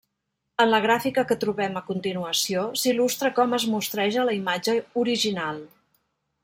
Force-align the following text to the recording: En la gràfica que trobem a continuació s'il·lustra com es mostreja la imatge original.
En 0.63 0.69
la 0.69 0.77
gràfica 0.85 1.23
que 1.31 1.37
trobem 1.43 1.77
a 1.81 1.83
continuació 1.91 2.65
s'il·lustra 2.85 3.33
com 3.41 3.55
es 3.59 3.69
mostreja 3.75 4.29
la 4.31 4.37
imatge 4.39 4.77
original. 5.05 5.61